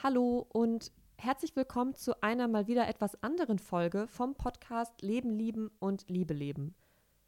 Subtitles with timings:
[0.00, 5.72] hallo und herzlich willkommen zu einer mal wieder etwas anderen Folge vom Podcast Leben, Lieben
[5.80, 6.76] und Liebe leben.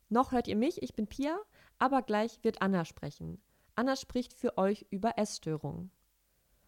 [0.08, 1.36] Noch hört ihr mich, ich bin Pia,
[1.80, 3.42] aber gleich wird Anna sprechen.
[3.74, 5.90] Anna spricht für euch über Essstörungen.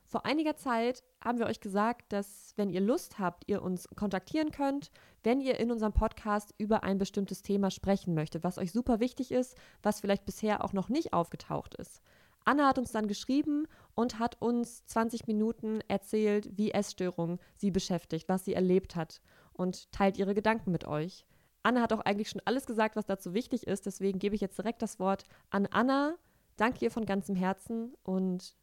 [0.05, 4.51] Vor einiger Zeit haben wir euch gesagt, dass wenn ihr Lust habt, ihr uns kontaktieren
[4.51, 4.91] könnt,
[5.23, 9.31] wenn ihr in unserem Podcast über ein bestimmtes Thema sprechen möchtet, was euch super wichtig
[9.31, 12.03] ist, was vielleicht bisher auch noch nicht aufgetaucht ist.
[12.45, 18.29] Anna hat uns dann geschrieben und hat uns 20 Minuten erzählt, wie Essstörung sie beschäftigt,
[18.29, 19.21] was sie erlebt hat
[19.53, 21.27] und teilt ihre Gedanken mit euch.
[21.63, 24.59] Anna hat auch eigentlich schon alles gesagt, was dazu wichtig ist, deswegen gebe ich jetzt
[24.59, 26.17] direkt das Wort an Anna.
[26.57, 28.57] Danke ihr von ganzem Herzen und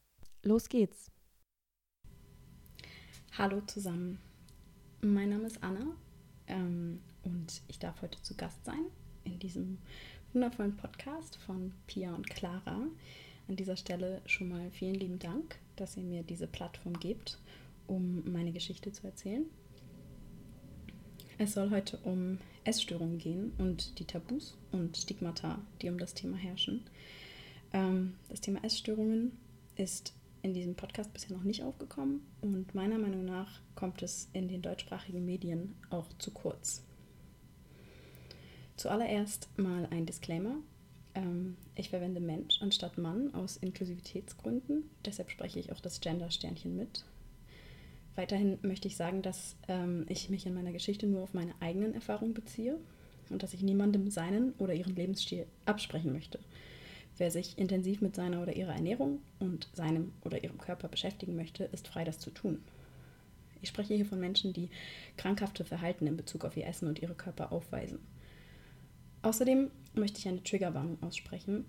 [0.44, 1.12] los geht's.
[3.38, 4.20] Hallo zusammen,
[5.02, 5.96] mein Name ist Anna
[6.48, 8.86] ähm, und ich darf heute zu Gast sein
[9.24, 9.78] in diesem
[10.34, 12.82] wundervollen Podcast von Pia und Clara.
[13.50, 17.40] An dieser Stelle schon mal vielen lieben Dank, dass ihr mir diese Plattform gebt,
[17.88, 19.44] um meine Geschichte zu erzählen.
[21.40, 26.38] Es soll heute um Essstörungen gehen und die Tabus und Stigmata, die um das Thema
[26.38, 26.84] herrschen.
[27.74, 29.32] Ähm, das Thema Essstörungen
[29.76, 30.14] ist
[30.44, 34.62] in diesem Podcast bisher noch nicht aufgekommen und meiner Meinung nach kommt es in den
[34.62, 36.84] deutschsprachigen Medien auch zu kurz.
[38.76, 40.58] Zuallererst mal ein Disclaimer.
[41.16, 44.90] Ähm, ich verwende Mensch anstatt Mann aus Inklusivitätsgründen.
[45.06, 47.04] Deshalb spreche ich auch das Gender-Sternchen mit.
[48.16, 51.94] Weiterhin möchte ich sagen, dass ähm, ich mich in meiner Geschichte nur auf meine eigenen
[51.94, 52.78] Erfahrungen beziehe
[53.30, 56.40] und dass ich niemandem seinen oder ihren Lebensstil absprechen möchte.
[57.18, 61.66] Wer sich intensiv mit seiner oder ihrer Ernährung und seinem oder ihrem Körper beschäftigen möchte,
[61.66, 62.60] ist frei, das zu tun.
[63.62, 64.70] Ich spreche hier von Menschen, die
[65.18, 68.00] krankhafte Verhalten in Bezug auf ihr Essen und ihre Körper aufweisen.
[69.22, 71.66] Außerdem möchte ich eine Triggerwarnung aussprechen.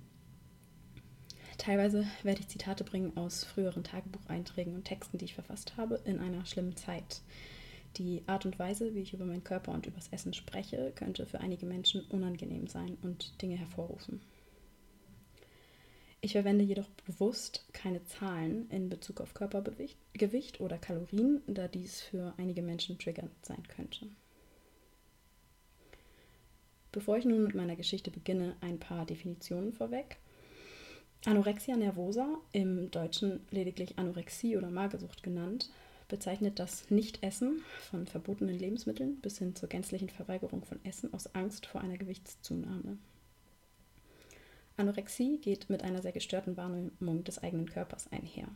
[1.59, 6.19] Teilweise werde ich Zitate bringen aus früheren Tagebucheinträgen und Texten, die ich verfasst habe, in
[6.19, 7.21] einer schlimmen Zeit.
[7.97, 11.41] Die Art und Weise, wie ich über meinen Körper und übers Essen spreche, könnte für
[11.41, 14.21] einige Menschen unangenehm sein und Dinge hervorrufen.
[16.23, 22.35] Ich verwende jedoch bewusst keine Zahlen in Bezug auf Körpergewicht oder Kalorien, da dies für
[22.37, 24.07] einige Menschen triggernd sein könnte.
[26.93, 30.19] Bevor ich nun mit meiner Geschichte beginne, ein paar Definitionen vorweg.
[31.25, 35.71] Anorexia nervosa, im Deutschen lediglich Anorexie oder Magersucht genannt,
[36.09, 41.67] bezeichnet das Nichtessen von verbotenen Lebensmitteln bis hin zur gänzlichen Verweigerung von Essen aus Angst
[41.67, 42.99] vor einer Gewichtszunahme.
[44.77, 48.49] Anorexie geht mit einer sehr gestörten Wahrnehmung des eigenen Körpers einher.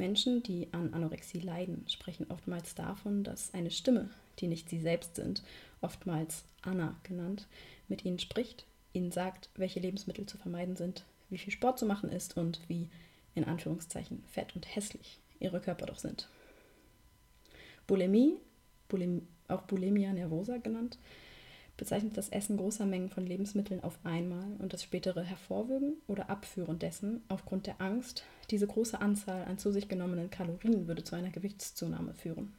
[0.00, 5.14] Menschen, die an Anorexie leiden, sprechen oftmals davon, dass eine Stimme, die nicht sie selbst
[5.14, 5.42] sind,
[5.82, 7.46] oftmals Anna genannt,
[7.86, 12.10] mit ihnen spricht, ihnen sagt, welche Lebensmittel zu vermeiden sind, wie viel Sport zu machen
[12.10, 12.88] ist und wie,
[13.34, 16.28] in Anführungszeichen, fett und hässlich ihre Körper doch sind.
[17.86, 18.36] Bulimie,
[18.88, 20.96] Bulim, auch Bulimia nervosa genannt,
[21.80, 26.78] bezeichnet das Essen großer Mengen von Lebensmitteln auf einmal und das spätere Hervorwürgen oder Abführen
[26.78, 31.30] dessen aufgrund der Angst, diese große Anzahl an zu sich genommenen Kalorien würde zu einer
[31.30, 32.52] Gewichtszunahme führen.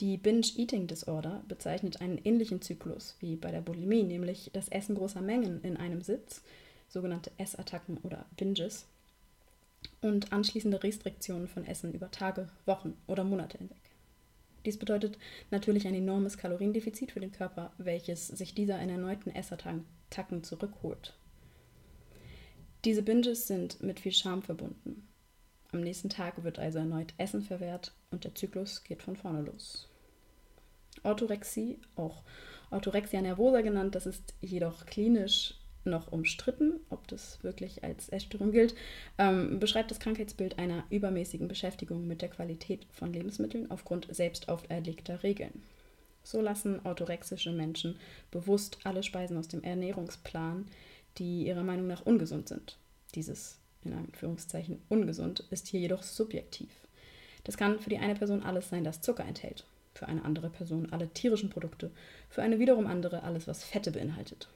[0.00, 5.20] Die Binge-Eating Disorder bezeichnet einen ähnlichen Zyklus wie bei der Bulimie, nämlich das Essen großer
[5.20, 6.40] Mengen in einem Sitz,
[6.88, 8.86] sogenannte Essattacken oder Binges,
[10.00, 13.83] und anschließende Restriktionen von Essen über Tage, Wochen oder Monate hinweg.
[14.64, 15.18] Dies bedeutet
[15.50, 21.14] natürlich ein enormes Kaloriendefizit für den Körper, welches sich dieser in erneuten Essattacken zurückholt.
[22.84, 25.06] Diese Binges sind mit viel Scham verbunden.
[25.72, 29.88] Am nächsten Tag wird also erneut Essen verwehrt und der Zyklus geht von vorne los.
[31.02, 32.22] Orthorexie, auch
[32.70, 35.54] Orthorexia nervosa genannt, das ist jedoch klinisch
[35.86, 38.74] noch umstritten, ob das wirklich als Essstörung gilt,
[39.18, 45.22] ähm, beschreibt das Krankheitsbild einer übermäßigen Beschäftigung mit der Qualität von Lebensmitteln aufgrund selbst auferlegter
[45.22, 45.62] Regeln.
[46.22, 47.96] So lassen orthorexische Menschen
[48.30, 50.66] bewusst alle Speisen aus dem Ernährungsplan,
[51.18, 52.78] die ihrer Meinung nach ungesund sind.
[53.14, 56.70] Dieses, in Anführungszeichen, ungesund ist hier jedoch subjektiv.
[57.44, 60.90] Das kann für die eine Person alles sein, das Zucker enthält, für eine andere Person
[60.92, 61.90] alle tierischen Produkte,
[62.30, 64.48] für eine wiederum andere alles, was Fette beinhaltet.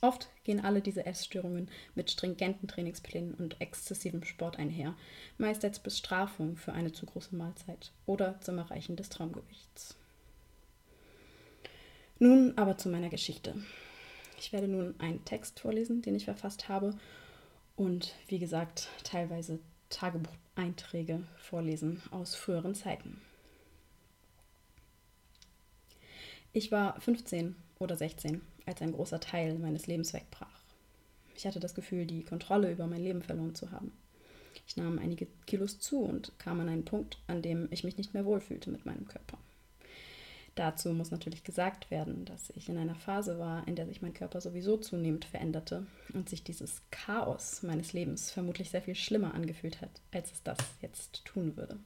[0.00, 4.94] Oft gehen alle diese Essstörungen mit stringenten Trainingsplänen und exzessivem Sport einher,
[5.38, 9.96] meist als Bestrafung für eine zu große Mahlzeit oder zum Erreichen des Traumgewichts.
[12.18, 13.54] Nun aber zu meiner Geschichte.
[14.38, 16.94] Ich werde nun einen Text vorlesen, den ich verfasst habe
[17.76, 19.58] und wie gesagt teilweise
[19.88, 23.20] Tagebucheinträge vorlesen aus früheren Zeiten.
[26.52, 30.60] Ich war 15 oder 16 als ein großer Teil meines Lebens wegbrach.
[31.36, 33.92] Ich hatte das Gefühl, die Kontrolle über mein Leben verloren zu haben.
[34.66, 38.14] Ich nahm einige Kilos zu und kam an einen Punkt, an dem ich mich nicht
[38.14, 39.38] mehr wohlfühlte mit meinem Körper.
[40.54, 44.14] Dazu muss natürlich gesagt werden, dass ich in einer Phase war, in der sich mein
[44.14, 49.80] Körper sowieso zunehmend veränderte und sich dieses Chaos meines Lebens vermutlich sehr viel schlimmer angefühlt
[49.80, 51.80] hat, als es das jetzt tun würde.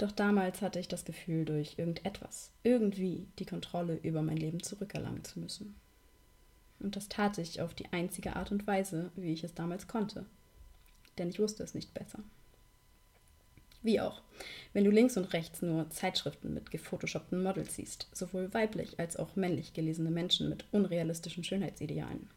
[0.00, 5.24] Doch damals hatte ich das Gefühl, durch irgendetwas, irgendwie die Kontrolle über mein Leben zurückerlangen
[5.24, 5.74] zu müssen.
[6.78, 10.24] Und das tat ich auf die einzige Art und Weise, wie ich es damals konnte.
[11.18, 12.20] Denn ich wusste es nicht besser.
[13.82, 14.22] Wie auch,
[14.72, 19.36] wenn du links und rechts nur Zeitschriften mit gefotoshoppten Models siehst, sowohl weiblich als auch
[19.36, 22.30] männlich gelesene Menschen mit unrealistischen Schönheitsidealen.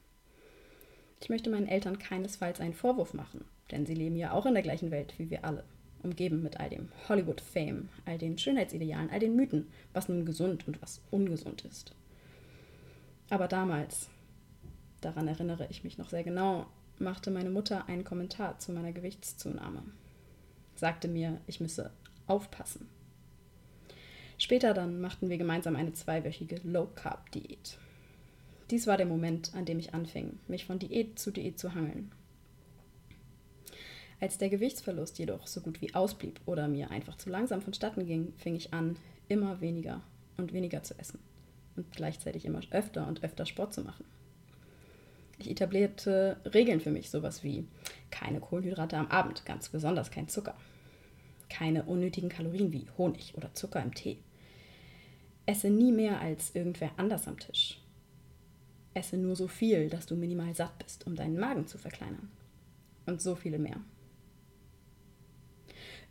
[1.22, 4.64] Ich möchte meinen Eltern keinesfalls einen Vorwurf machen, denn sie leben ja auch in der
[4.64, 5.64] gleichen Welt wie wir alle,
[6.04, 10.82] umgeben mit all dem Hollywood-Fame, all den Schönheitsidealen, all den Mythen, was nun gesund und
[10.82, 11.96] was ungesund ist.
[13.30, 14.10] Aber damals,
[15.02, 16.68] daran erinnere ich mich noch sehr genau,
[17.00, 19.84] machte meine Mutter einen Kommentar zu meiner Gewichtszunahme
[20.76, 21.92] sagte mir, ich müsse
[22.28, 22.90] aufpassen.
[24.38, 27.78] Später dann machten wir gemeinsam eine zweiwöchige Low-Carb-Diät.
[28.70, 32.12] Dies war der Moment, an dem ich anfing, mich von Diät zu Diät zu hangeln.
[34.24, 38.32] Als der Gewichtsverlust jedoch so gut wie ausblieb oder mir einfach zu langsam vonstatten ging,
[38.38, 38.96] fing ich an,
[39.28, 40.02] immer weniger
[40.38, 41.20] und weniger zu essen
[41.76, 44.06] und gleichzeitig immer öfter und öfter Sport zu machen.
[45.40, 47.68] Ich etablierte Regeln für mich, sowas wie
[48.12, 50.56] keine Kohlenhydrate am Abend, ganz besonders kein Zucker.
[51.50, 54.20] Keine unnötigen Kalorien wie Honig oder Zucker im Tee.
[55.46, 57.82] Esse nie mehr als irgendwer anders am Tisch.
[58.94, 62.32] Esse nur so viel, dass du minimal satt bist, um deinen Magen zu verkleinern.
[63.06, 63.82] Und so viele mehr.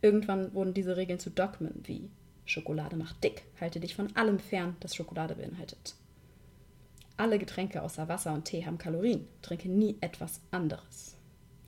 [0.03, 2.11] Irgendwann wurden diese Regeln zu Dogmen wie
[2.43, 5.95] Schokolade macht dick, halte dich von allem fern, das Schokolade beinhaltet.
[7.15, 9.25] Alle Getränke außer Wasser und Tee haben Kalorien.
[9.41, 11.15] Trinke nie etwas anderes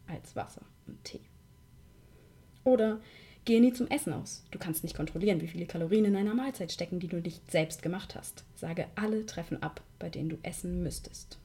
[0.08, 1.22] als Wasser und Tee.
[2.66, 3.00] Oder
[3.46, 4.44] gehe nie zum Essen aus.
[4.52, 7.82] Du kannst nicht kontrollieren, wie viele Kalorien in einer Mahlzeit stecken, die du nicht selbst
[7.82, 8.44] gemacht hast.
[8.56, 11.40] Sage alle Treffen ab, bei denen du essen müsstest.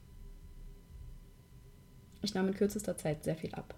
[2.21, 3.75] Ich nahm in kürzester Zeit sehr viel ab.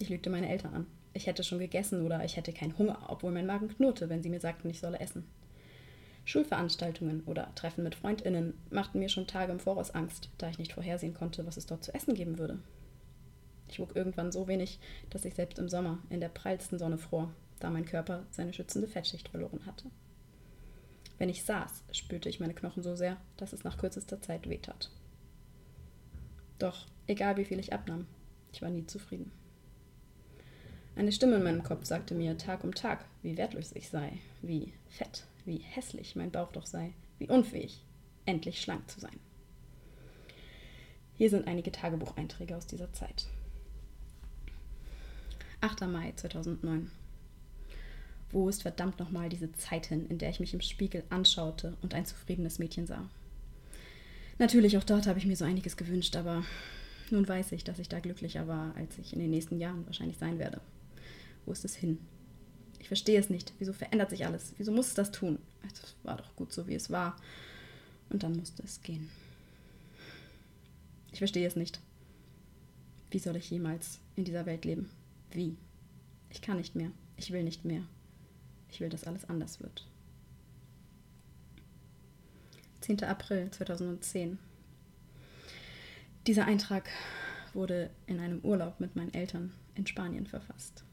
[0.00, 0.86] Ich lügte meine Eltern an.
[1.14, 4.30] Ich hätte schon gegessen oder ich hätte keinen Hunger, obwohl mein Magen knurrte, wenn sie
[4.30, 5.24] mir sagten, ich solle essen.
[6.24, 10.72] Schulveranstaltungen oder Treffen mit Freundinnen machten mir schon Tage im Voraus Angst, da ich nicht
[10.72, 12.58] vorhersehen konnte, was es dort zu essen geben würde.
[13.68, 14.78] Ich wog irgendwann so wenig,
[15.10, 18.86] dass ich selbst im Sommer in der prallsten Sonne fror, da mein Körper seine schützende
[18.86, 19.86] Fettschicht verloren hatte.
[21.18, 24.90] Wenn ich saß, spürte ich meine Knochen so sehr, dass es nach kürzester Zeit wehtat.
[26.58, 28.06] Doch egal wie viel ich abnahm,
[28.52, 29.32] ich war nie zufrieden.
[30.94, 34.72] Eine Stimme in meinem Kopf sagte mir Tag um Tag, wie wertlos ich sei, wie
[34.90, 37.84] fett wie hässlich mein Bauch doch sei, wie unfähig,
[38.26, 39.18] endlich schlank zu sein.
[41.14, 43.26] Hier sind einige Tagebucheinträge aus dieser Zeit.
[45.60, 45.82] 8.
[45.82, 46.90] Mai 2009.
[48.30, 51.94] Wo ist verdammt nochmal diese Zeit hin, in der ich mich im Spiegel anschaute und
[51.94, 53.08] ein zufriedenes Mädchen sah?
[54.38, 56.42] Natürlich, auch dort habe ich mir so einiges gewünscht, aber
[57.10, 60.16] nun weiß ich, dass ich da glücklicher war, als ich in den nächsten Jahren wahrscheinlich
[60.16, 60.60] sein werde.
[61.44, 61.98] Wo ist es hin?
[62.78, 63.52] Ich verstehe es nicht.
[63.58, 64.54] Wieso verändert sich alles?
[64.58, 65.38] Wieso muss es das tun?
[65.62, 67.16] Es war doch gut so, wie es war.
[68.10, 69.08] Und dann musste es gehen.
[71.12, 71.80] Ich verstehe es nicht.
[73.10, 74.90] Wie soll ich jemals in dieser Welt leben?
[75.30, 75.56] Wie?
[76.30, 76.90] Ich kann nicht mehr.
[77.16, 77.84] Ich will nicht mehr.
[78.70, 79.86] Ich will, dass alles anders wird.
[82.80, 83.04] 10.
[83.04, 84.38] April 2010.
[86.26, 86.88] Dieser Eintrag
[87.52, 90.84] wurde in einem Urlaub mit meinen Eltern in Spanien verfasst.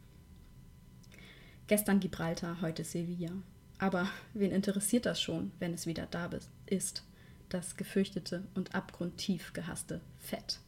[1.70, 3.32] Gestern Gibraltar, heute Sevilla.
[3.78, 6.28] Aber wen interessiert das schon, wenn es wieder da
[6.66, 7.04] ist?
[7.50, 10.62] Das gefürchtete und abgrundtief gehasste Fett.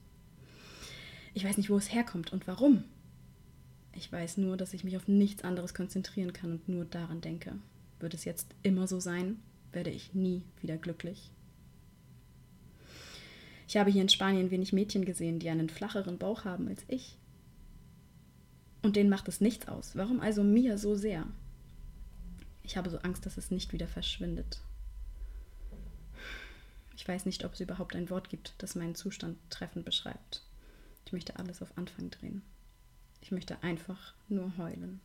[1.34, 2.84] Ich weiß nicht, wo es herkommt und warum.
[3.96, 7.53] Ich weiß nur, dass ich mich auf nichts anderes konzentrieren kann und nur daran denke.
[8.00, 9.39] Wird es jetzt immer so sein,
[9.72, 11.31] werde ich nie wieder glücklich.
[13.67, 17.17] Ich habe hier in Spanien wenig Mädchen gesehen, die einen flacheren Bauch haben als ich.
[18.82, 19.96] Und denen macht es nichts aus.
[19.96, 21.28] Warum also mir so sehr?
[22.64, 24.62] Ich habe so Angst, dass es nicht wieder verschwindet.
[26.96, 30.44] Ich weiß nicht, ob es überhaupt ein Wort gibt, das meinen Zustand treffend beschreibt.
[31.06, 32.44] Ich möchte alles auf Anfang drehen.
[33.22, 35.02] Ich möchte einfach nur heulen.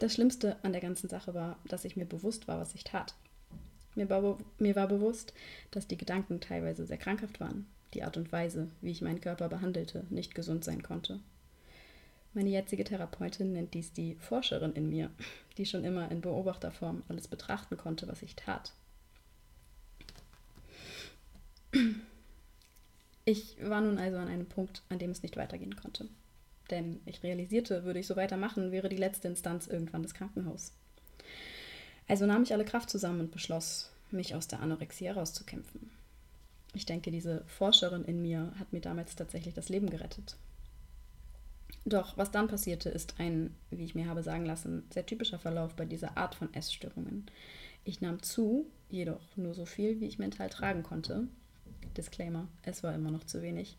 [0.00, 3.14] Das Schlimmste an der ganzen Sache war, dass ich mir bewusst war, was ich tat.
[3.96, 5.32] Mir war, mir war bewusst,
[5.72, 9.48] dass die Gedanken teilweise sehr krankhaft waren, die Art und Weise, wie ich meinen Körper
[9.48, 11.20] behandelte, nicht gesund sein konnte.
[12.34, 15.10] Meine jetzige Therapeutin nennt dies die Forscherin in mir,
[15.56, 18.72] die schon immer in Beobachterform alles betrachten konnte, was ich tat.
[23.24, 26.08] Ich war nun also an einem Punkt, an dem es nicht weitergehen konnte.
[26.70, 30.72] Denn ich realisierte, würde ich so weitermachen, wäre die letzte Instanz irgendwann das Krankenhaus.
[32.06, 35.90] Also nahm ich alle Kraft zusammen und beschloss, mich aus der Anorexie herauszukämpfen.
[36.74, 40.36] Ich denke, diese Forscherin in mir hat mir damals tatsächlich das Leben gerettet.
[41.84, 45.74] Doch was dann passierte, ist ein, wie ich mir habe sagen lassen, sehr typischer Verlauf
[45.74, 47.26] bei dieser Art von Essstörungen.
[47.84, 51.28] Ich nahm zu, jedoch nur so viel, wie ich mental tragen konnte.
[51.96, 53.76] Disclaimer, es war immer noch zu wenig.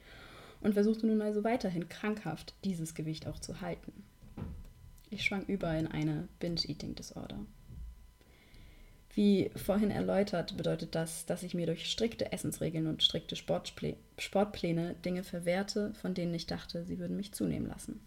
[0.61, 3.93] Und versuchte nun also weiterhin krankhaft dieses Gewicht auch zu halten.
[5.09, 7.39] Ich schwang über in eine Binge-Eating-Disorder.
[9.15, 14.95] Wie vorhin erläutert, bedeutet das, dass ich mir durch strikte Essensregeln und strikte Sportplä Sportpläne
[15.03, 17.99] Dinge verwehrte, von denen ich dachte, sie würden mich zunehmen lassen.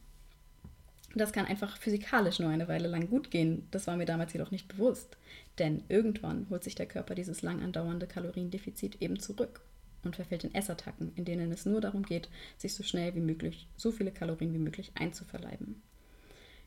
[1.14, 4.50] Das kann einfach physikalisch nur eine Weile lang gut gehen, das war mir damals jedoch
[4.50, 5.18] nicht bewusst.
[5.58, 9.60] Denn irgendwann holt sich der Körper dieses lang andauernde Kaloriendefizit eben zurück
[10.04, 13.66] und verfällt in Essattacken, in denen es nur darum geht, sich so schnell wie möglich,
[13.76, 15.82] so viele Kalorien wie möglich einzuverleiben.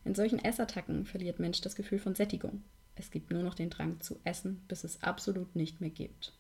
[0.04, 2.62] In solchen Essattacken verliert Mensch das Gefühl von Sättigung
[2.96, 6.34] es gibt nur noch den Drang zu essen, bis es absolut nicht mehr gibt.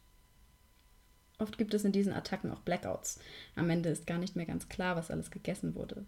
[1.37, 3.19] Oft gibt es in diesen Attacken auch Blackouts.
[3.55, 6.05] Am Ende ist gar nicht mehr ganz klar, was alles gegessen wurde.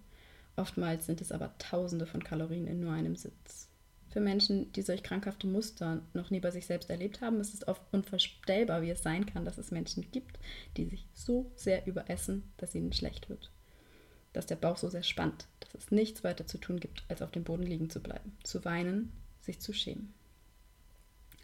[0.55, 3.69] Oftmals sind es aber Tausende von Kalorien in nur einem Sitz.
[4.09, 7.67] Für Menschen, die solch krankhafte Muster noch nie bei sich selbst erlebt haben, ist es
[7.67, 10.39] oft unvorstellbar, wie es sein kann, dass es Menschen gibt,
[10.77, 13.51] die sich so sehr überessen, dass ihnen schlecht wird.
[14.31, 17.31] Dass der Bauch so sehr spannt, dass es nichts weiter zu tun gibt, als auf
[17.31, 19.11] dem Boden liegen zu bleiben, zu weinen,
[19.41, 20.13] sich zu schämen.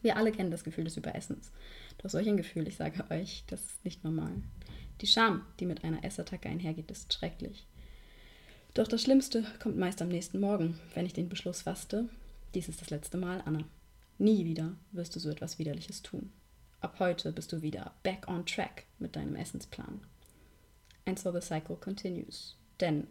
[0.03, 1.51] Wir alle kennen das Gefühl des Überessens.
[1.97, 4.33] Doch solch ein Gefühl, ich sage euch, das ist nicht normal.
[5.01, 7.65] Die Scham, die mit einer Essattacke einhergeht, ist schrecklich.
[8.73, 12.09] Doch das Schlimmste kommt meist am nächsten Morgen, wenn ich den Beschluss fasste,
[12.53, 13.63] dies ist das letzte Mal, Anna.
[14.19, 16.31] Nie wieder wirst du so etwas Widerliches tun.
[16.81, 20.01] Ab heute bist du wieder back on track mit deinem Essensplan.
[21.05, 22.57] And so the cycle continues.
[22.79, 23.07] Denn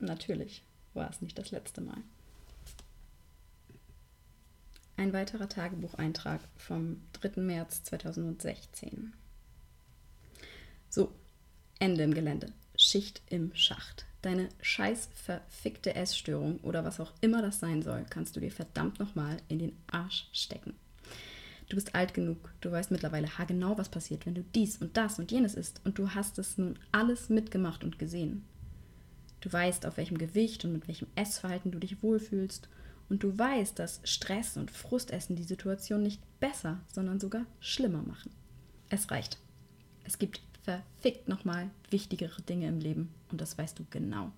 [0.00, 2.02] natürlich war es nicht das letzte Mal.
[5.00, 7.40] Ein weiterer Tagebucheintrag vom 3.
[7.40, 9.14] März 2016.
[10.90, 11.10] So,
[11.78, 12.52] Ende im Gelände.
[12.76, 14.04] Schicht im Schacht.
[14.20, 19.00] Deine scheiß verfickte Essstörung oder was auch immer das sein soll, kannst du dir verdammt
[19.00, 20.74] nochmal in den Arsch stecken.
[21.70, 25.18] Du bist alt genug, du weißt mittlerweile haargenau, was passiert, wenn du dies und das
[25.18, 28.44] und jenes isst und du hast es nun alles mitgemacht und gesehen.
[29.40, 32.68] Du weißt, auf welchem Gewicht und mit welchem Essverhalten du dich wohlfühlst
[33.10, 38.30] und du weißt, dass Stress und Frustessen die Situation nicht besser, sondern sogar schlimmer machen.
[38.88, 39.36] Es reicht.
[40.04, 44.32] Es gibt verfickt nochmal wichtigere Dinge im Leben und das weißt du genau.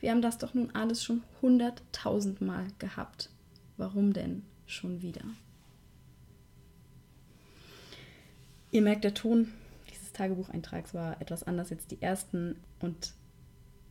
[0.00, 3.30] Wir haben das doch nun alles schon hunderttausendmal gehabt.
[3.76, 5.22] Warum denn schon wieder?
[8.70, 9.52] Ihr merkt, der Ton
[9.90, 13.12] dieses Tagebucheintrags war etwas anders als die ersten und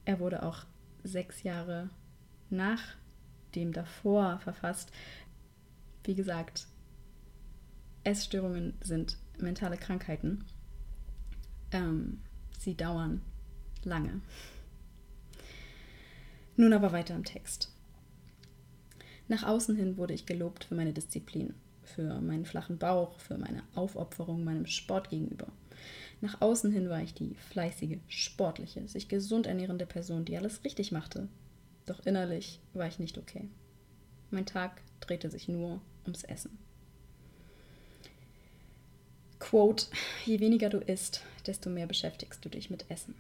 [0.06, 0.66] er wurde auch
[1.04, 1.90] sechs Jahre
[2.50, 2.96] nach
[3.56, 4.92] dem davor verfasst.
[6.04, 6.68] Wie gesagt,
[8.04, 10.46] Essstörungen sind mentale Krankheiten.
[11.72, 12.22] Ähm,
[12.60, 13.22] sie dauern
[13.84, 14.22] lange.
[16.56, 17.72] Nun aber weiter im Text.
[19.28, 23.64] Nach außen hin wurde ich gelobt für meine Disziplin, für meinen flachen Bauch, für meine
[23.74, 25.48] Aufopferung meinem Sport gegenüber.
[26.22, 30.92] Nach außen hin war ich die fleißige, sportliche, sich gesund ernährende Person, die alles richtig
[30.92, 31.28] machte,
[31.86, 33.48] doch innerlich war ich nicht okay.
[34.32, 36.58] Mein Tag drehte sich nur ums Essen.
[39.40, 39.86] Quote,
[40.26, 43.16] je weniger du isst, desto mehr beschäftigst du dich mit Essen.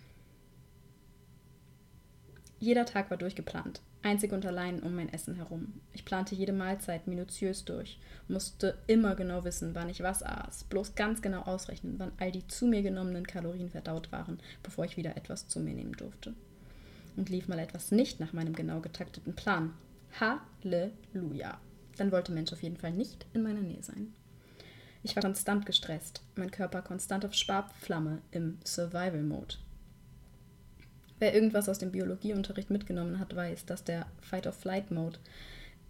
[2.57, 5.81] Jeder Tag war durchgeplant, einzig und allein um mein Essen herum.
[5.93, 10.95] Ich plante jede Mahlzeit minutiös durch, musste immer genau wissen, wann ich was aß, bloß
[10.95, 15.15] ganz genau ausrechnen, wann all die zu mir genommenen Kalorien verdaut waren, bevor ich wieder
[15.17, 16.33] etwas zu mir nehmen durfte
[17.15, 19.73] und lief mal etwas nicht nach meinem genau getakteten Plan.
[20.19, 21.59] Halleluja.
[21.97, 24.13] Dann wollte Mensch auf jeden Fall nicht in meiner Nähe sein.
[25.03, 29.55] Ich war konstant gestresst, mein Körper konstant auf Sparflamme im Survival-Mode.
[31.19, 35.19] Wer irgendwas aus dem Biologieunterricht mitgenommen hat, weiß, dass der Fight-of-Flight-Mode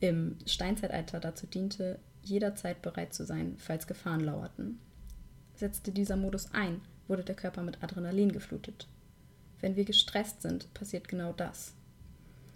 [0.01, 4.79] im Steinzeitalter dazu diente, jederzeit bereit zu sein, falls Gefahren lauerten.
[5.55, 8.87] Setzte dieser Modus ein, wurde der Körper mit Adrenalin geflutet.
[9.61, 11.73] Wenn wir gestresst sind, passiert genau das.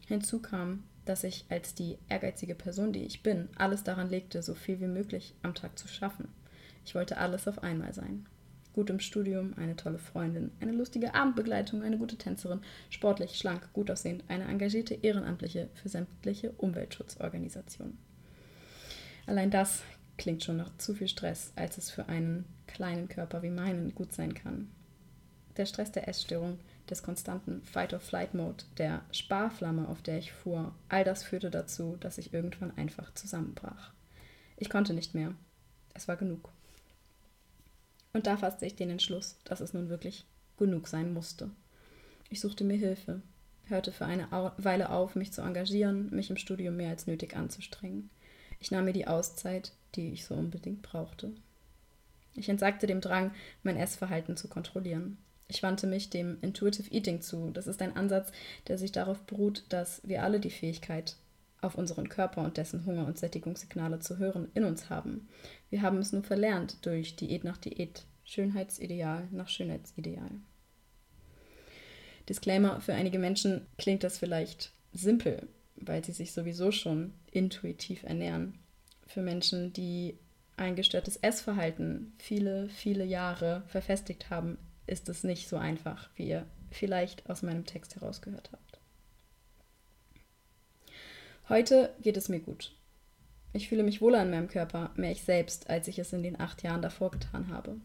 [0.08, 4.54] Hinzu kam, dass ich als die ehrgeizige Person, die ich bin, alles daran legte, so
[4.54, 6.28] viel wie möglich am Tag zu schaffen.
[6.86, 8.26] Ich wollte alles auf einmal sein.
[8.74, 13.90] Gut im Studium, eine tolle Freundin, eine lustige Abendbegleitung, eine gute Tänzerin, sportlich, schlank, gut
[13.90, 17.98] aussehend, eine engagierte Ehrenamtliche für sämtliche Umweltschutzorganisationen.
[19.26, 19.84] Allein das
[20.18, 24.14] klingt schon nach zu viel Stress, als es für einen kleinen Körper wie meinen gut
[24.14, 24.70] sein kann.
[25.58, 26.58] der Stress der Essstörung,
[26.90, 32.34] des konstanten Fight-or-Flight-Mode, der Sparflamme, auf der ich fuhr, all das führte dazu, dass ich
[32.34, 33.92] irgendwann einfach zusammenbrach.
[34.58, 35.34] Ich konnte nicht mehr.
[35.94, 36.50] Es war genug.
[38.14, 40.26] Und da fasste ich den Entschluss, dass es nun wirklich
[40.58, 41.52] genug sein musste.
[42.30, 43.22] Ich suchte mir Hilfe,
[43.66, 44.28] hörte für eine
[44.58, 48.10] Weile auf, mich zu engagieren, mich im Studium mehr als nötig anzustrengen.
[48.60, 51.32] Ich nahm mir die Auszeit, die ich so unbedingt brauchte.
[52.36, 53.32] Ich entsagte dem Drang,
[53.64, 55.18] mein Essverhalten zu kontrollieren.
[55.50, 57.50] Ich wandte mich dem Intuitive Eating zu.
[57.50, 58.32] Das ist ein Ansatz,
[58.68, 61.16] der sich darauf beruht, dass wir alle die Fähigkeit,
[61.62, 65.28] auf unseren Körper und dessen Hunger- und Sättigungssignale zu hören, in uns haben.
[65.70, 70.30] Wir haben es nur verlernt durch Diät nach Diät, Schönheitsideal nach Schönheitsideal.
[72.30, 78.60] Disclaimer, für einige Menschen klingt das vielleicht simpel, weil sie sich sowieso schon intuitiv ernähren.
[79.08, 80.18] Für Menschen, die
[80.56, 84.58] ein gestörtes Essverhalten viele, viele Jahre verfestigt haben,
[84.90, 88.80] ist es nicht so einfach, wie ihr vielleicht aus meinem Text herausgehört habt.
[91.48, 92.76] Heute geht es mir gut.
[93.54, 96.40] Ich fühle mich wohler in meinem Körper, mehr ich selbst, als ich es in den
[96.40, 97.78] acht Jahren davor getan habe.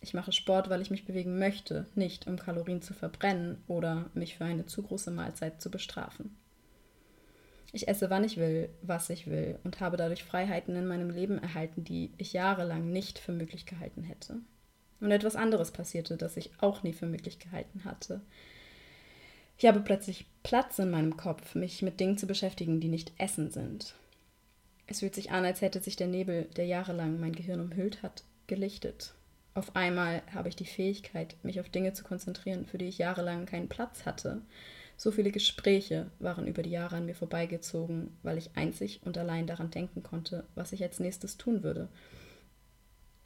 [0.00, 4.36] Ich mache Sport, weil ich mich bewegen möchte, nicht um Kalorien zu verbrennen oder mich
[4.36, 6.36] für eine zu große Mahlzeit zu bestrafen.
[7.72, 11.38] Ich esse, wann ich will, was ich will und habe dadurch Freiheiten in meinem Leben
[11.38, 14.40] erhalten, die ich jahrelang nicht für möglich gehalten hätte.
[15.02, 18.20] Und etwas anderes passierte, das ich auch nie für möglich gehalten hatte.
[19.58, 23.50] Ich habe plötzlich Platz in meinem Kopf, mich mit Dingen zu beschäftigen, die nicht Essen
[23.50, 23.96] sind.
[24.86, 28.22] Es fühlt sich an, als hätte sich der Nebel, der jahrelang mein Gehirn umhüllt hat,
[28.46, 29.12] gelichtet.
[29.54, 33.44] Auf einmal habe ich die Fähigkeit, mich auf Dinge zu konzentrieren, für die ich jahrelang
[33.46, 34.40] keinen Platz hatte.
[34.96, 39.48] So viele Gespräche waren über die Jahre an mir vorbeigezogen, weil ich einzig und allein
[39.48, 41.88] daran denken konnte, was ich als nächstes tun würde.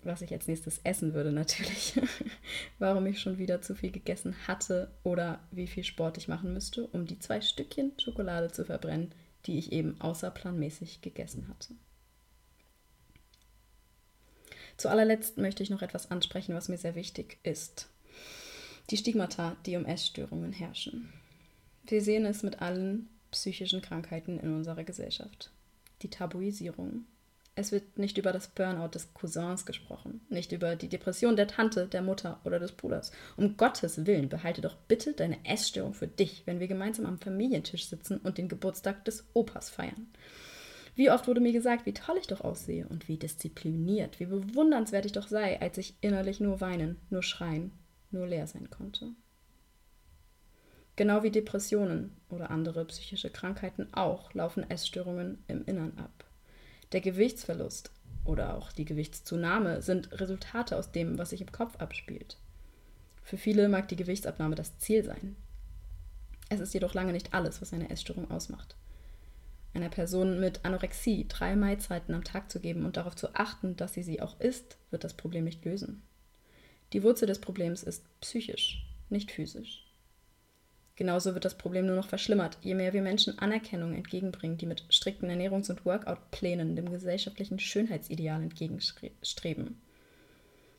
[0.02, 2.00] Was ich als nächstes essen würde natürlich.
[2.78, 6.86] Warum ich schon wieder zu viel gegessen hatte oder wie viel Sport ich machen müsste,
[6.88, 9.12] um die zwei Stückchen Schokolade zu verbrennen,
[9.46, 11.74] die ich eben außerplanmäßig gegessen hatte.
[14.76, 17.88] Zu allerletzt möchte ich noch etwas ansprechen, was mir sehr wichtig ist.
[18.90, 21.12] Die Stigmata, die um Essstörungen herrschen.
[21.86, 25.50] Wir sehen es mit allen psychischen Krankheiten in unserer Gesellschaft.
[26.02, 27.04] Die Tabuisierung.
[27.58, 31.86] Es wird nicht über das Burnout des Cousins gesprochen, nicht über die Depression der Tante,
[31.86, 33.12] der Mutter oder des Bruders.
[33.38, 37.86] Um Gottes Willen, behalte doch bitte deine Essstörung für dich, wenn wir gemeinsam am Familientisch
[37.86, 40.06] sitzen und den Geburtstag des Opas feiern.
[40.96, 45.06] Wie oft wurde mir gesagt, wie toll ich doch aussehe und wie diszipliniert, wie bewundernswert
[45.06, 47.72] ich doch sei, als ich innerlich nur weinen, nur schreien,
[48.10, 49.12] nur leer sein konnte.
[50.94, 56.25] Genau wie Depressionen oder andere psychische Krankheiten auch laufen Essstörungen im Innern ab.
[56.92, 57.90] Der Gewichtsverlust
[58.24, 62.36] oder auch die Gewichtszunahme sind Resultate aus dem, was sich im Kopf abspielt.
[63.22, 65.36] Für viele mag die Gewichtsabnahme das Ziel sein.
[66.48, 68.76] Es ist jedoch lange nicht alles, was eine Essstörung ausmacht
[69.76, 73.94] einer Person mit Anorexie drei Mahlzeiten am Tag zu geben und darauf zu achten, dass
[73.94, 76.02] sie sie auch isst, wird das Problem nicht lösen.
[76.92, 79.85] Die Wurzel des Problems ist psychisch, nicht physisch.
[80.96, 84.84] Genauso wird das Problem nur noch verschlimmert, je mehr wir Menschen Anerkennung entgegenbringen, die mit
[84.88, 89.78] strikten Ernährungs- und Workout-Plänen dem gesellschaftlichen Schönheitsideal entgegenstreben.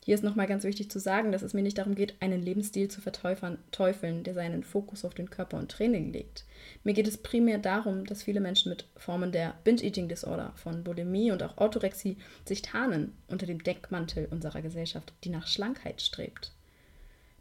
[0.07, 2.87] Hier ist nochmal ganz wichtig zu sagen, dass es mir nicht darum geht, einen Lebensstil
[2.87, 6.45] zu verteufeln, der seinen Fokus auf den Körper und Training legt.
[6.85, 11.43] Mir geht es primär darum, dass viele Menschen mit Formen der Binge-Eating-Disorder, von Bulimie und
[11.43, 16.53] auch Orthorexie sich tarnen unter dem Deckmantel unserer Gesellschaft, die nach Schlankheit strebt.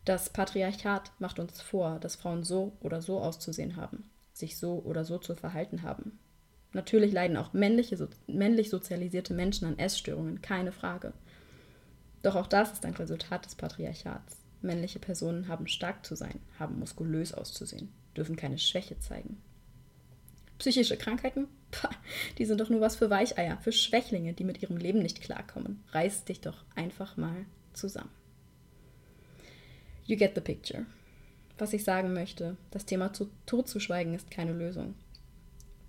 [0.06, 5.04] Das Patriarchat macht uns vor, dass Frauen so oder so auszusehen haben, sich so oder
[5.04, 6.20] so zu verhalten haben.
[6.72, 11.12] Natürlich leiden auch männliche, männlich sozialisierte Menschen an Essstörungen, keine Frage.
[12.22, 14.36] Doch auch das ist ein Resultat des Patriarchats.
[14.62, 19.42] Männliche Personen haben stark zu sein, haben muskulös auszusehen, dürfen keine Schwäche zeigen.
[20.58, 21.48] Psychische Krankheiten?
[21.72, 21.90] Pah,
[22.38, 25.82] die sind doch nur was für Weicheier, für Schwächlinge, die mit ihrem Leben nicht klarkommen.
[25.90, 28.10] Reiß dich doch einfach mal zusammen.
[30.06, 30.86] You get the picture.
[31.58, 34.94] Was ich sagen möchte, das Thema zu, totzuschweigen ist keine Lösung.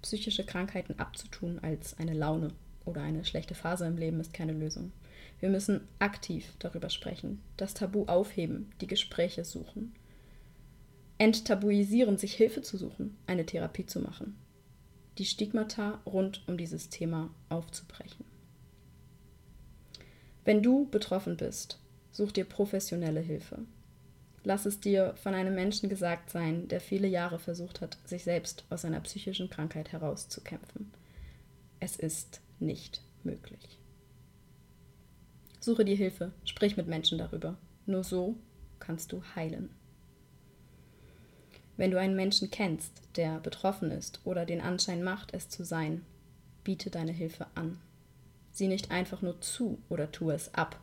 [0.02, 2.54] Psychische Krankheiten abzutun als eine Laune
[2.86, 4.92] oder eine schlechte Phase im Leben ist keine Lösung.
[5.40, 9.94] Wir müssen aktiv darüber sprechen, das Tabu aufheben, die Gespräche suchen.
[11.20, 14.36] Enttabuisieren, sich Hilfe zu suchen, eine Therapie zu machen.
[15.20, 18.26] Die Stigmata rund um dieses Thema aufzubrechen.
[20.44, 21.80] Wenn du betroffen bist,
[22.12, 23.60] such dir professionelle Hilfe.
[24.48, 28.64] Lass es dir von einem Menschen gesagt sein, der viele Jahre versucht hat, sich selbst
[28.70, 30.90] aus einer psychischen Krankheit herauszukämpfen.
[31.82, 33.78] Es ist nicht möglich.
[35.60, 37.58] Suche dir Hilfe, sprich mit Menschen darüber.
[37.88, 38.38] Nur so
[38.80, 39.70] kannst du heilen.
[41.76, 46.06] Wenn du einen Menschen kennst, der betroffen ist oder den Anschein macht, es zu sein,
[46.64, 47.82] biete deine Hilfe an.
[48.54, 50.80] Sieh nicht einfach nur zu oder tue es ab,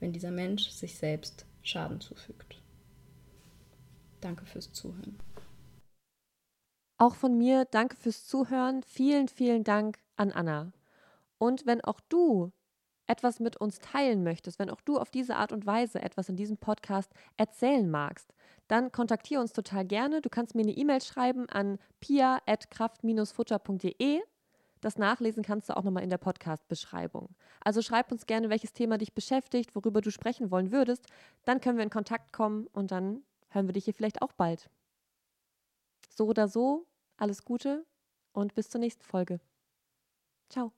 [0.00, 2.63] wenn dieser Mensch sich selbst Schaden zufügt.
[4.24, 5.18] Danke fürs Zuhören.
[6.96, 8.82] Auch von mir danke fürs Zuhören.
[8.82, 10.72] Vielen, vielen Dank an Anna.
[11.36, 12.50] Und wenn auch du
[13.06, 16.36] etwas mit uns teilen möchtest, wenn auch du auf diese Art und Weise etwas in
[16.36, 18.32] diesem Podcast erzählen magst,
[18.66, 20.22] dann kontaktiere uns total gerne.
[20.22, 24.22] Du kannst mir eine E-Mail schreiben an pia.kraft-futter.de.
[24.80, 27.28] Das nachlesen kannst du auch nochmal in der Podcast-Beschreibung.
[27.60, 31.08] Also schreib uns gerne, welches Thema dich beschäftigt, worüber du sprechen wollen würdest.
[31.44, 33.22] Dann können wir in Kontakt kommen und dann
[33.54, 34.70] hören wir dich hier vielleicht auch bald.
[36.10, 36.86] So oder so,
[37.16, 37.86] alles Gute
[38.32, 39.40] und bis zur nächsten Folge.
[40.48, 40.72] Ciao.